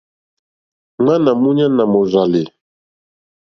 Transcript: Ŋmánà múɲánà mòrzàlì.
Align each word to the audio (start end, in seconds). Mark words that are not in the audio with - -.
Ŋmánà 1.01 1.31
múɲánà 1.41 1.83
mòrzàlì. 1.91 2.43